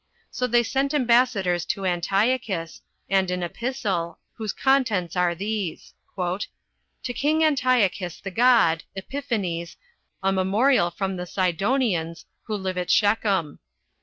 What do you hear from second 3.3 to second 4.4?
epistle,